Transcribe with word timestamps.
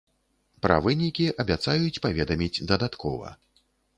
Пра 0.65 0.77
вынікі 0.85 1.25
абяцаюць 1.43 2.01
паведаміць 2.07 2.63
дадаткова. 2.71 3.29